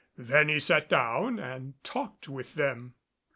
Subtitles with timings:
[0.17, 2.95] Then he sat down and talked with them.